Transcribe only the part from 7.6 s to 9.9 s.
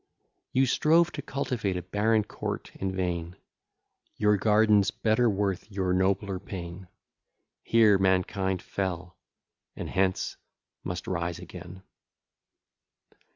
Here mankind fell, and